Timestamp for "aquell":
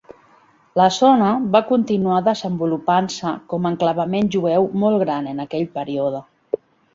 5.45-5.69